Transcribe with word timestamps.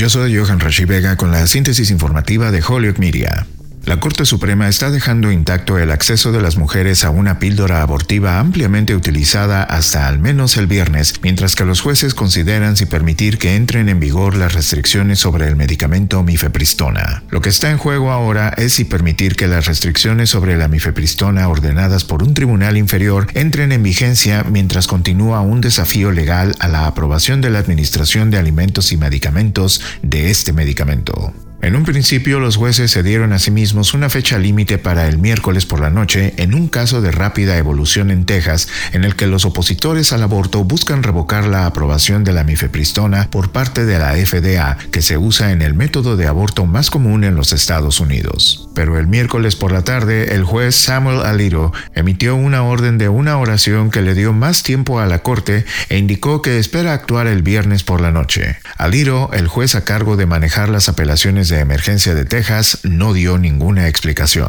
Yo 0.00 0.08
soy 0.08 0.34
Johan 0.34 0.60
Rashi 0.60 0.86
Vega 0.86 1.18
con 1.18 1.30
la 1.30 1.46
síntesis 1.46 1.90
informativa 1.90 2.50
de 2.50 2.62
Hollywood 2.66 2.96
Media. 2.96 3.46
La 3.86 3.98
Corte 3.98 4.26
Suprema 4.26 4.68
está 4.68 4.90
dejando 4.90 5.32
intacto 5.32 5.78
el 5.78 5.90
acceso 5.90 6.32
de 6.32 6.42
las 6.42 6.56
mujeres 6.56 7.02
a 7.02 7.10
una 7.10 7.38
píldora 7.38 7.80
abortiva 7.80 8.38
ampliamente 8.38 8.94
utilizada 8.94 9.62
hasta 9.62 10.06
al 10.06 10.18
menos 10.18 10.58
el 10.58 10.66
viernes, 10.66 11.14
mientras 11.22 11.56
que 11.56 11.64
los 11.64 11.80
jueces 11.80 12.14
consideran 12.14 12.76
si 12.76 12.84
permitir 12.84 13.38
que 13.38 13.56
entren 13.56 13.88
en 13.88 13.98
vigor 13.98 14.36
las 14.36 14.52
restricciones 14.52 15.18
sobre 15.18 15.48
el 15.48 15.56
medicamento 15.56 16.22
mifepristona. 16.22 17.22
Lo 17.30 17.40
que 17.40 17.48
está 17.48 17.70
en 17.70 17.78
juego 17.78 18.12
ahora 18.12 18.50
es 18.56 18.74
si 18.74 18.84
permitir 18.84 19.34
que 19.34 19.48
las 19.48 19.66
restricciones 19.66 20.28
sobre 20.28 20.56
la 20.56 20.68
mifepristona 20.68 21.48
ordenadas 21.48 22.04
por 22.04 22.22
un 22.22 22.34
tribunal 22.34 22.76
inferior 22.76 23.28
entren 23.34 23.72
en 23.72 23.82
vigencia 23.82 24.44
mientras 24.44 24.86
continúa 24.86 25.40
un 25.40 25.62
desafío 25.62 26.12
legal 26.12 26.54
a 26.60 26.68
la 26.68 26.86
aprobación 26.86 27.40
de 27.40 27.50
la 27.50 27.58
Administración 27.58 28.30
de 28.30 28.38
Alimentos 28.38 28.92
y 28.92 28.98
Medicamentos 28.98 29.80
de 30.02 30.30
este 30.30 30.52
medicamento. 30.52 31.32
En 31.62 31.76
un 31.76 31.84
principio, 31.84 32.40
los 32.40 32.56
jueces 32.56 32.90
se 32.90 33.02
dieron 33.02 33.34
a 33.34 33.38
sí 33.38 33.50
mismos 33.50 33.92
una 33.92 34.08
fecha 34.08 34.38
límite 34.38 34.78
para 34.78 35.06
el 35.06 35.18
miércoles 35.18 35.66
por 35.66 35.78
la 35.78 35.90
noche 35.90 36.32
en 36.38 36.54
un 36.54 36.68
caso 36.68 37.02
de 37.02 37.10
rápida 37.10 37.58
evolución 37.58 38.10
en 38.10 38.24
Texas 38.24 38.66
en 38.92 39.04
el 39.04 39.14
que 39.14 39.26
los 39.26 39.44
opositores 39.44 40.14
al 40.14 40.22
aborto 40.22 40.64
buscan 40.64 41.02
revocar 41.02 41.44
la 41.44 41.66
aprobación 41.66 42.24
de 42.24 42.32
la 42.32 42.44
mifepristona 42.44 43.28
por 43.30 43.52
parte 43.52 43.84
de 43.84 43.98
la 43.98 44.14
FDA, 44.14 44.78
que 44.90 45.02
se 45.02 45.18
usa 45.18 45.52
en 45.52 45.60
el 45.60 45.74
método 45.74 46.16
de 46.16 46.26
aborto 46.26 46.64
más 46.64 46.88
común 46.88 47.24
en 47.24 47.34
los 47.34 47.52
Estados 47.52 48.00
Unidos. 48.00 48.70
Pero 48.74 48.98
el 48.98 49.06
miércoles 49.06 49.54
por 49.54 49.70
la 49.70 49.82
tarde, 49.82 50.34
el 50.34 50.44
juez 50.44 50.74
Samuel 50.74 51.20
Alito 51.20 51.74
emitió 51.94 52.36
una 52.36 52.62
orden 52.62 52.96
de 52.96 53.10
una 53.10 53.36
oración 53.36 53.90
que 53.90 54.00
le 54.00 54.14
dio 54.14 54.32
más 54.32 54.62
tiempo 54.62 54.98
a 54.98 55.06
la 55.06 55.18
corte 55.18 55.66
e 55.90 55.98
indicó 55.98 56.40
que 56.40 56.58
espera 56.58 56.94
actuar 56.94 57.26
el 57.26 57.42
viernes 57.42 57.84
por 57.84 58.00
la 58.00 58.12
noche. 58.12 58.56
Alito, 58.78 59.28
el 59.34 59.46
juez 59.46 59.74
a 59.74 59.84
cargo 59.84 60.16
de 60.16 60.24
manejar 60.24 60.70
las 60.70 60.88
apelaciones 60.88 61.49
de 61.50 61.60
Emergencia 61.60 62.14
de 62.14 62.24
Texas 62.24 62.78
no 62.84 63.12
dio 63.12 63.36
ninguna 63.36 63.88
explicación. 63.88 64.48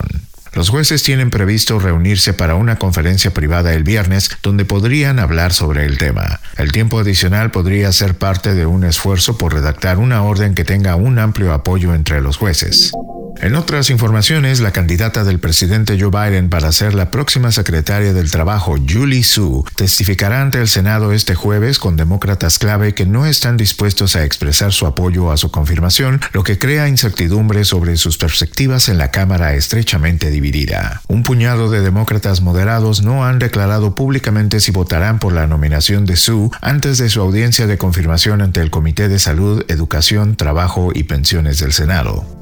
Los 0.53 0.69
jueces 0.69 1.01
tienen 1.01 1.29
previsto 1.29 1.79
reunirse 1.79 2.33
para 2.33 2.55
una 2.55 2.77
conferencia 2.77 3.33
privada 3.33 3.73
el 3.73 3.83
viernes 3.83 4.29
donde 4.43 4.65
podrían 4.65 5.19
hablar 5.19 5.53
sobre 5.53 5.85
el 5.85 5.97
tema. 5.97 6.39
El 6.57 6.71
tiempo 6.71 6.99
adicional 6.99 7.51
podría 7.51 7.91
ser 7.91 8.15
parte 8.15 8.53
de 8.53 8.65
un 8.65 8.83
esfuerzo 8.83 9.37
por 9.37 9.53
redactar 9.53 9.97
una 9.97 10.23
orden 10.23 10.53
que 10.53 10.65
tenga 10.65 10.95
un 10.95 11.19
amplio 11.19 11.53
apoyo 11.53 11.93
entre 11.95 12.21
los 12.21 12.37
jueces. 12.37 12.91
En 13.39 13.55
otras 13.55 13.89
informaciones, 13.89 14.59
la 14.59 14.71
candidata 14.71 15.23
del 15.23 15.39
presidente 15.39 15.97
Joe 15.99 16.11
Biden 16.11 16.49
para 16.49 16.71
ser 16.71 16.93
la 16.93 17.09
próxima 17.09 17.51
secretaria 17.51 18.13
del 18.13 18.29
Trabajo, 18.29 18.75
Julie 18.87 19.23
Su, 19.23 19.65
testificará 19.75 20.41
ante 20.41 20.59
el 20.59 20.67
Senado 20.67 21.11
este 21.11 21.33
jueves 21.33 21.79
con 21.79 21.95
demócratas 21.95 22.59
clave 22.59 22.93
que 22.93 23.07
no 23.07 23.25
están 23.25 23.57
dispuestos 23.57 24.15
a 24.15 24.23
expresar 24.23 24.73
su 24.73 24.85
apoyo 24.85 25.31
a 25.31 25.37
su 25.37 25.49
confirmación, 25.49 26.21
lo 26.33 26.43
que 26.43 26.59
crea 26.59 26.87
incertidumbre 26.87 27.65
sobre 27.65 27.97
sus 27.97 28.19
perspectivas 28.19 28.89
en 28.89 28.99
la 28.99 29.09
Cámara 29.09 29.55
estrechamente 29.55 30.29
dividida. 30.29 31.01
Un 31.07 31.23
puñado 31.23 31.71
de 31.71 31.81
demócratas 31.81 32.41
moderados 32.41 33.01
no 33.01 33.25
han 33.25 33.39
declarado 33.39 33.95
públicamente 33.95 34.59
si 34.59 34.71
votarán 34.71 35.17
por 35.17 35.33
la 35.33 35.47
nominación 35.47 36.05
de 36.05 36.15
Su 36.15 36.51
antes 36.61 36.99
de 36.99 37.09
su 37.09 37.21
audiencia 37.21 37.65
de 37.65 37.79
confirmación 37.79 38.41
ante 38.41 38.61
el 38.61 38.69
Comité 38.69 39.07
de 39.07 39.17
Salud, 39.17 39.65
Educación, 39.67 40.35
Trabajo 40.35 40.91
y 40.93 41.03
Pensiones 41.03 41.59
del 41.59 41.73
Senado. 41.73 42.40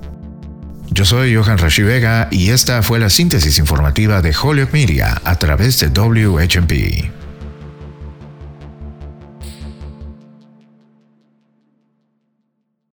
Yo 0.92 1.06
soy 1.06 1.36
Johan 1.36 1.60
Rashi 1.60 1.84
Vega 1.84 2.28
y 2.32 2.50
esta 2.50 2.82
fue 2.82 3.00
la 3.00 3.10
síntesis 3.10 3.60
informativa 3.60 4.22
de 4.22 4.36
Holyoke 4.36 4.74
Media 4.74 5.22
a 5.24 5.38
través 5.38 5.80
de 5.80 5.88
WHMP. 5.88 7.19